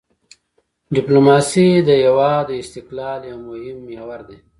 [0.95, 4.37] ډیپلوماسي د هېواد د استقلال یو مهم محور دی.